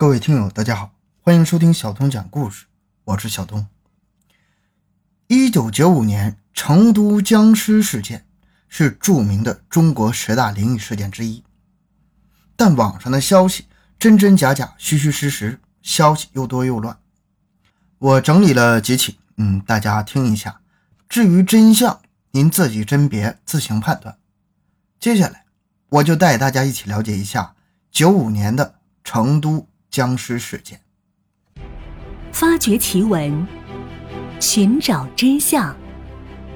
[0.00, 0.92] 各位听友，大家好，
[1.22, 2.66] 欢迎收听小东讲故事，
[3.02, 3.66] 我是小东。
[5.26, 8.24] 一九九五年成都僵尸事件
[8.68, 11.42] 是著名的中国十大灵异事件之一，
[12.54, 13.66] 但网上的消息
[13.98, 16.96] 真真假假、虚虚实实，消息又多又乱。
[17.98, 20.60] 我整理了几起，嗯，大家听一下。
[21.08, 24.16] 至于真相，您自己甄别，自行判断。
[25.00, 25.46] 接下来，
[25.88, 27.56] 我就带大家一起了解一下
[27.90, 29.67] 九五年的成都。
[29.90, 30.80] 僵尸事件，
[32.32, 33.46] 发掘奇闻，
[34.38, 35.74] 寻找真相。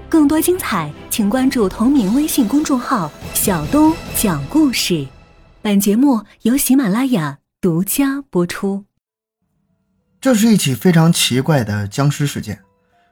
[0.09, 5.07] 更多精彩，请关注同名微信公众号“小东讲故事”。
[5.63, 8.85] 本节目由喜马拉雅独家播出。
[10.21, 12.61] 这是一起非常奇怪的僵尸事件。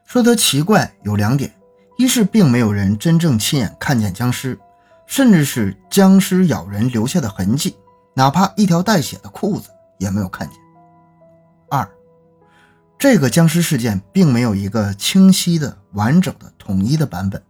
[0.06, 1.54] 说它奇怪有两点：
[1.96, 4.59] 一是并没有人真正亲眼看见僵尸，
[5.06, 7.74] 甚至是僵尸咬人留下的痕迹，
[8.14, 9.70] 哪怕一条带血的裤子。
[10.00, 10.59] 也没有看见。
[11.68, 11.88] 二，
[12.98, 17.40] 这个僵尸事件并没有一个清晰的、完整的、统一的版本，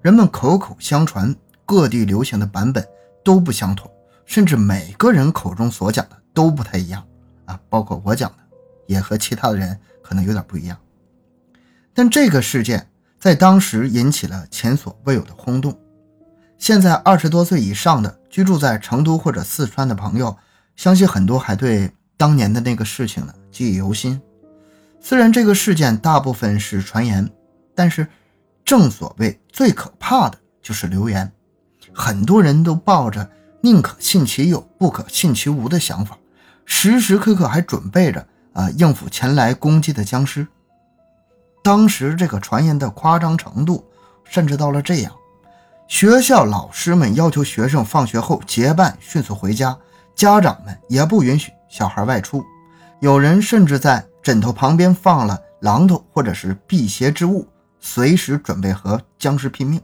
[0.00, 2.82] 人们口口相传，各地流行的版本
[3.22, 3.90] 都不相同，
[4.24, 7.04] 甚至每个人口中所讲的都不太一样
[7.44, 8.38] 啊，包括我讲的，
[8.86, 10.78] 也和其他的人可能有点不一样。
[11.92, 15.78] 但这个事件在当时引起了前所未有的轰动。
[16.56, 20.34] 现在二十多岁以上的居住在成都或者四川的朋友。
[20.76, 24.20] 相信很多还对当年的那个事情呢记忆犹新。
[25.00, 27.28] 虽然这个事件大部分是传言，
[27.74, 28.06] 但是
[28.64, 31.30] 正所谓最可怕的就是流言。
[31.92, 36.18] 很多人都抱着宁可信其有，不可信其无的想法，
[36.64, 40.46] 时时刻刻还准备着啊应付前来攻击的僵尸。
[41.62, 43.84] 当时这个传言的夸张程度，
[44.24, 45.12] 甚至到了这样：
[45.88, 49.76] 学校老师们要求学生放学后结伴迅速回家。
[50.16, 52.42] 家长们也不允许小孩外出，
[53.00, 57.46] 有人甚至在枕头旁边放了榔头或者是辟邪之物，
[57.80, 59.78] 随时准备和僵尸拼命。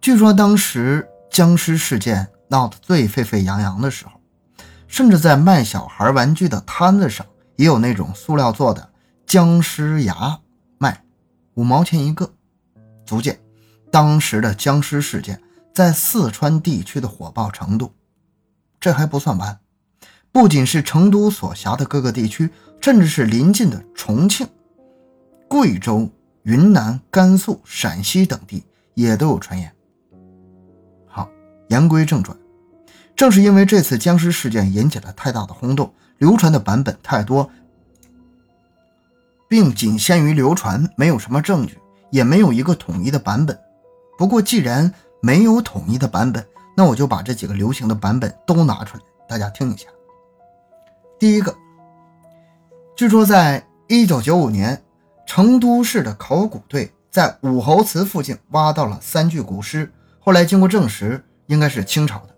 [0.00, 4.12] 据说当时僵尸事件闹得最沸沸扬扬的时候，
[4.88, 8.90] 甚至在卖小孩玩具的摊子上也有那种塑料做的
[9.26, 10.40] 僵尸牙
[10.78, 11.04] 卖，
[11.56, 12.32] 五毛钱一个，
[13.04, 13.38] 足见
[13.90, 15.38] 当时的僵尸事件
[15.74, 17.92] 在四川地区的火爆程度。
[18.80, 19.60] 这还不算完，
[20.32, 22.48] 不仅是成都所辖的各个地区，
[22.80, 24.48] 甚至是邻近的重庆、
[25.46, 26.08] 贵州、
[26.44, 28.64] 云南、甘肃、陕西等地
[28.94, 29.70] 也都有传言。
[31.06, 31.28] 好，
[31.68, 32.34] 言归正传，
[33.14, 37.50] 正是因为这次僵尸事件引起了太大的轰动，流传的版本太多，
[39.46, 41.78] 并仅限于流传，没有什么证据，
[42.10, 43.58] 也没有一个统一的版本。
[44.16, 49.86] 不过，既然没有统一的版本，那我就把这几个流行的版本都拿出来，大家听一下。
[51.18, 51.54] 第一个，
[52.96, 54.82] 据说在一九九五年，
[55.26, 62.34] 成都市的考古队在武侯祠附近挖到了三具古尸，后来经过证实，应该是清朝的。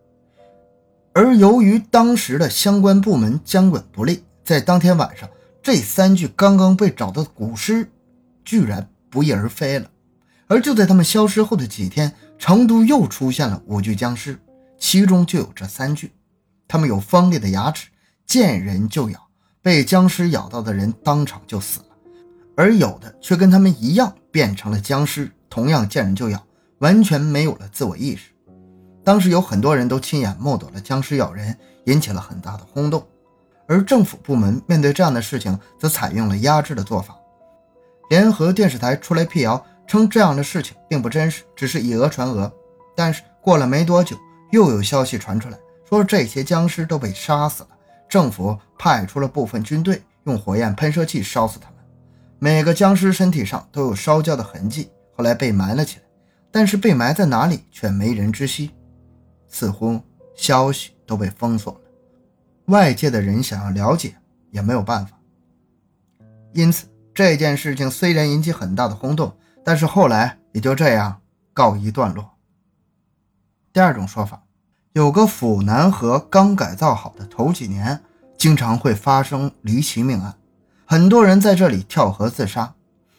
[1.12, 5.28] 而由于当时的相关部门监管不力，在当天晚上，
[5.62, 7.88] 这三具刚刚被找到的古尸
[8.44, 9.88] 居然不翼而飞了。
[10.48, 14.38] 而就在他们消失后的几天，成都又出现了五具僵尸，
[14.78, 16.12] 其中就有这三具。
[16.66, 17.88] 他们有锋利的牙齿，
[18.26, 19.28] 见人就咬，
[19.60, 21.86] 被僵尸咬到的人当场就死了；
[22.56, 26.42] 而有的却跟他们一样变成了僵尸，同样见人就咬，
[26.78, 28.32] 完全没有了自我意识。
[29.04, 33.06] 当时有很多人都亲眼目睹了僵尸咬人，引起了很大的轰动。
[33.68, 37.16] 而政府部门面对这样的事情，则采用了压制的做法，
[38.10, 39.64] 联合电视台出来辟谣。
[39.86, 42.50] 称这样的事情并不真实，只是以讹传讹。
[42.94, 44.16] 但是过了没多久，
[44.50, 47.68] 又有消息传出来，说这些僵尸都被杀死了。
[48.08, 51.78] 政府派出了部分军队，用火焰喷射器烧死他们。
[52.38, 56.02] 每个僵尸身体上都有烧焦的痕迹，后来被埋了起来。
[56.50, 58.70] 但是被埋在哪里，却没人知悉。
[59.48, 60.00] 似乎
[60.34, 61.80] 消息都被封锁了，
[62.66, 64.14] 外界的人想要了解
[64.50, 65.18] 也没有办法。
[66.52, 69.34] 因此，这件事情虽然引起很大的轰动。
[69.64, 71.20] 但是后来也就这样
[71.52, 72.30] 告一段落。
[73.72, 74.42] 第二种说法，
[74.92, 78.02] 有个府南河刚改造好的头几年，
[78.36, 80.34] 经常会发生离奇命案，
[80.84, 82.74] 很多人在这里跳河自杀。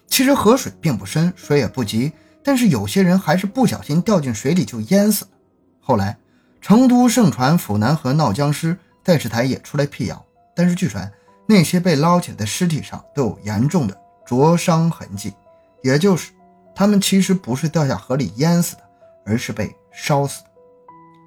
[0.07, 2.11] 其实河水并不深，水也不急，
[2.43, 5.31] 但是有些人还是不小心掉进水里就淹死了。
[5.79, 6.17] 后来
[6.61, 10.23] 成都盛传府南河闹僵尸，电视台也出来辟谣，
[10.55, 11.11] 但是据传
[11.47, 15.33] 那些被捞起来的尸体上都有严重的灼伤痕迹。
[15.81, 16.31] 也就是，
[16.75, 18.83] 他们其实不是掉下河里淹死的，
[19.25, 20.49] 而是被烧死的。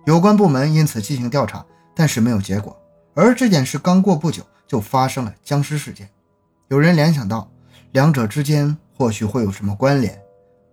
[0.07, 1.65] 有关部门因此进行调查，
[1.95, 2.77] 但是没有结果。
[3.15, 6.09] 而这件事刚过不久，就发生了僵尸事件。
[6.69, 7.51] 有人联想到，
[7.93, 10.21] 两者之间或许会有什么关联。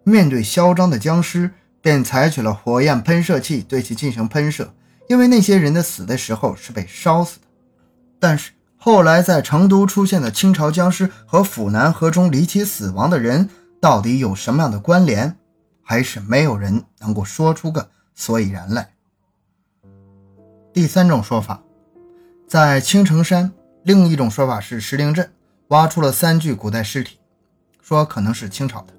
[0.04, 1.50] 面对嚣张的僵尸，
[1.82, 4.74] 便采取了火焰喷射器对其进行喷射，
[5.08, 7.46] 因为那些人的死的时候是被烧死的。
[8.20, 13.50] 但是后来在成都出现的清朝僵尸和府南河中离奇死亡的人，
[13.84, 15.36] 到底有什么样的关联？
[15.82, 18.94] 还是没有人能够说出个所以然来。
[20.72, 21.62] 第三种说法，
[22.48, 23.52] 在青城山；
[23.84, 25.30] 另一种说法是石林镇
[25.68, 27.20] 挖出了三具古代尸体，
[27.82, 28.94] 说可能是清朝的。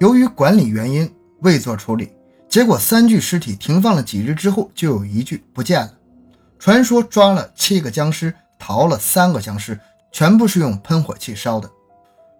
[0.00, 2.10] 由于管理原因未做处理，
[2.48, 5.92] 结果三具尸体停放了几日之后，就有一具不见了。
[6.58, 9.78] 传说抓了七个僵尸，逃了三个僵尸，
[10.10, 11.70] 全部是用喷火器烧的。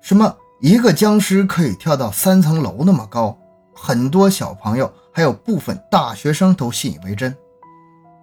[0.01, 3.39] 什么一个僵尸可以跳到三层楼那么高？
[3.75, 7.37] 很多小朋友还有部分大学生都信以为真。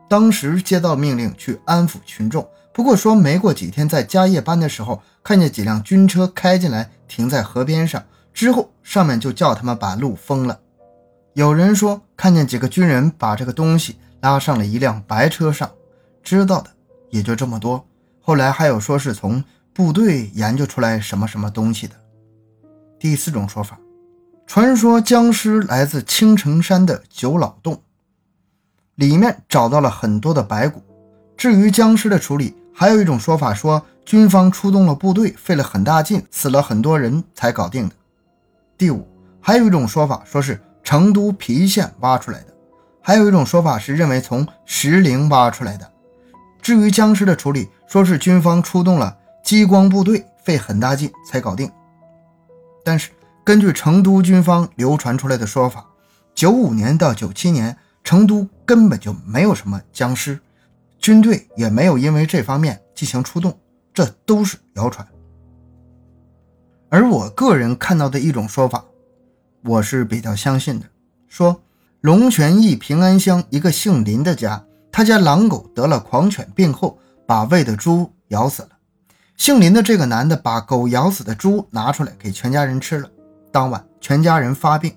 [0.10, 2.44] 当时接到命令去安抚群众，
[2.74, 8.04] 不过说没过几天，在加夜班的时候，看见几辆军车开进来，停在河边上，
[8.34, 10.60] 之后上面就叫他们把路封了。
[11.34, 15.70] 有人说看见几个军人把这个东西拉上了一辆白车上，
[16.24, 16.72] 知道的
[17.12, 17.86] 也就这么多。
[18.20, 19.44] 后来还有说是从
[19.76, 21.94] 部队研究出来什么什么东西的。
[23.02, 23.80] 第四种说法。
[24.46, 27.82] 传说僵尸来自青城山的九老洞，
[28.94, 30.84] 里面找到了很多的白骨。
[31.36, 37.96] 至于僵尸的处理，还有一种说法说军方出动了部队，费了很大劲，死了很多人才搞定的。
[38.78, 39.08] 第五，
[39.42, 42.54] 还有一种说法说是成都郫县挖出来的，
[43.02, 45.92] 还有一种说法是认为从石陵挖出来的。
[46.62, 51.72] 至于僵尸的处理，说是军方出动了激光部队，费很大劲才搞定。
[52.84, 53.12] 但是。
[53.44, 55.84] 根据成都军方流传出来的说法，
[56.36, 60.40] 九五年到九七年，成都根本就没有什么僵尸，
[61.00, 63.60] 军队也没有因为这方面进行出动，
[63.96, 65.06] 这都是谣传。
[66.90, 68.86] 而我个人看到的一种说法，
[69.64, 70.86] 我是比较相信的，
[71.28, 71.64] 说
[72.02, 78.70] 龙泉驿平安乡一个姓林的家，他家狼狗得了狂犬病后，把喂的猪咬死了。
[79.42, 83.10] 姓林的这个男的把狗咬死的猪拿出来给全家人吃了。
[83.52, 84.96] 当晚，全家人发病，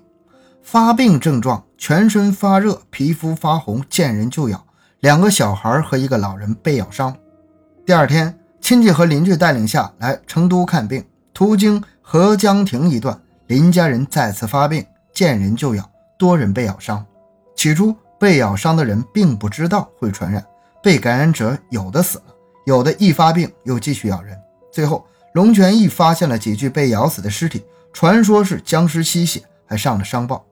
[0.61, 4.63] 发病症状全身发热，皮肤发红，见人就咬。
[4.99, 7.17] 两个小孩和一个老人被咬伤。
[7.87, 11.03] 第二天，亲戚和邻居带领下来成都看病，
[11.33, 15.89] 途经合江亭一段，林家人再次发病，见人就咬，
[16.19, 17.03] 多人被咬伤。
[17.55, 20.45] 起初，被咬伤的人并不知道会传染，
[20.83, 22.34] 被感染者有的死了，
[22.65, 24.37] 有的一发病又继续咬人。
[24.71, 27.63] 最后，龙泉驿发现了几具被咬死的尸体。
[27.93, 30.45] 传说是僵尸吸血，还上了商报。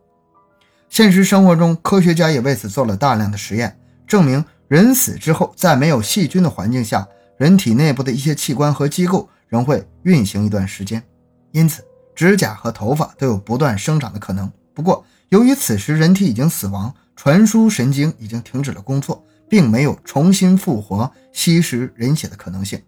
[0.88, 3.78] 现实生活中，科学家也为此做了大量的实验，
[4.08, 7.06] 证明人死之后，在没有细菌的环境下，
[7.38, 11.04] 人体内部的一些器官和机构仍会运行一段时间，
[11.52, 11.84] 因此
[12.16, 14.50] 指甲和头发都有不断生长的可能。
[14.74, 22.82] 不过，由于此时人体已经死亡，传输神经已经停止了工作，并没有重新复活、吸食人血的可能性。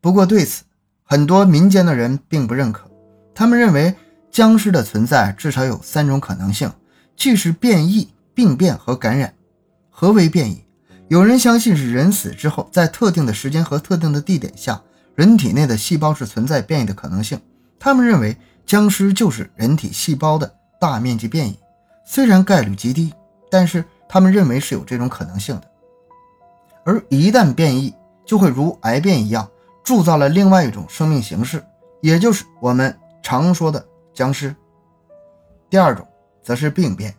[0.00, 0.64] 不过，对此
[1.02, 2.90] 很多民间的人并不认可。
[3.34, 3.94] 他们认为
[4.30, 6.70] 僵尸的存在至少有三种可能性，
[7.16, 9.34] 即是变异、病变和感染。
[9.90, 10.64] 何为变异？
[11.08, 14.80] 有人相信是人死之后，在特定的时间和特定的地点下，
[15.14, 17.40] 人体内的细胞是存在变异的可能性。
[17.78, 21.58] 他们认为僵尸就是人体细胞的大面积变异，
[22.04, 23.12] 虽然概率极低，
[23.50, 25.70] 但是他们认为是有这种可能性的。
[26.84, 29.48] 而一旦变异，就会如癌变一样，
[29.84, 31.62] 铸造了另外一种生命形式，
[32.00, 32.98] 也就是我们。
[33.20, 33.84] 常说的
[34.14, 34.54] 僵尸，
[35.68, 36.06] 第二种
[36.42, 37.14] 则是病变。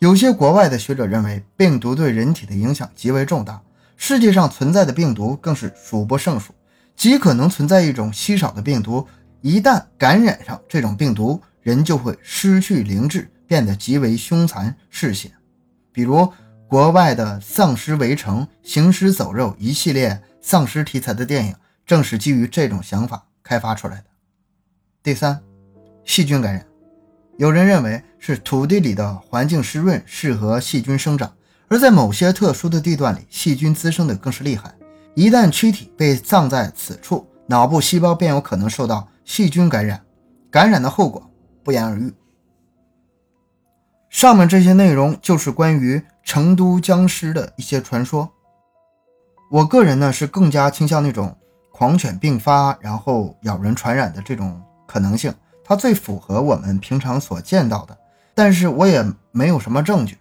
[0.00, 3.62] 有些国外的学者认为，病毒对人体的影响极为重大，
[3.96, 6.52] 世界上存在的病毒更是数不胜数，
[6.94, 9.06] 极可能存在一种稀少的病毒，
[9.40, 15.30] 一旦感染上这种病毒，人就会失去灵智，变得极为凶残嗜血。
[15.92, 16.32] 比如
[16.68, 21.54] 国外的《丧尸围城》《行尸走肉》一系列丧尸题材的电影，
[21.84, 24.04] 正是基于这种想法开发出来的。
[25.02, 25.40] 第三，
[26.04, 26.64] 细菌感染，
[27.38, 31.32] 有人认为是土地里的环境湿润，适合细菌生长，
[31.68, 34.72] 而在某些特殊的地段里，细菌滋生的更是厉害。
[35.14, 40.00] 一旦躯体被葬在此处，脑部细胞便有可能受到细菌感染，
[40.50, 41.28] 感染的后果
[41.64, 42.12] 不言而喻。
[44.20, 48.30] 上面这些内容就是关于成都僵尸的一些传说。
[49.50, 51.34] 我个人呢是更加倾向那种
[51.72, 54.60] 狂犬病发，然后咬人传染的这种。
[54.86, 55.32] 可能性，
[55.64, 57.96] 它最符合我们平常所见到的，
[58.34, 60.18] 但是我也没有什么证据。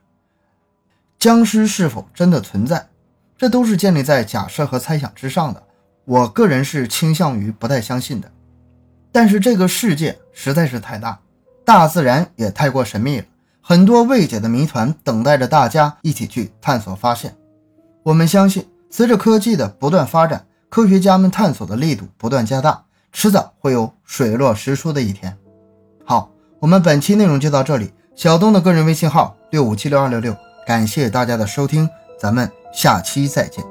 [1.20, 2.88] 僵尸是否真的存在？
[3.38, 5.62] 这都是建立在假设和猜想之上的。
[6.06, 8.32] 我个人是倾向于不太相信的。
[9.12, 11.20] 但是这个世界实在是太大，
[11.66, 13.26] 大自然也太过神秘了，
[13.70, 17.36] 很多未解的谜团等待着大家一起去探索发现。
[18.02, 25.38] 我们相信，随着科技的不断发展，科学家们探索的力度不断加大，迟早会有水落石出的一天。
[26.04, 27.94] 好，我们本期内容就到这里。
[28.16, 30.36] 小东的个人微信号六五七六二六六，
[30.66, 31.88] 感谢大家的收听，
[32.20, 33.64] 咱们下期再见。